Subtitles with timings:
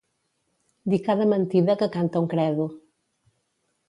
[0.93, 2.65] Dir cada mentida que canta un credo.